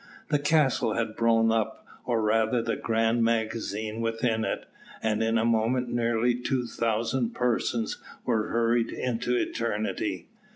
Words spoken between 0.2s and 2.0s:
The castle had blown up,